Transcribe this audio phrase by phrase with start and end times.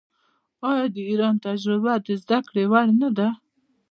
[0.69, 3.27] آیا د ایران تجربه د زده کړې وړ نه ده؟